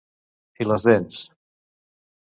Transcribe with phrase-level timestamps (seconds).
[0.65, 1.21] I les dents.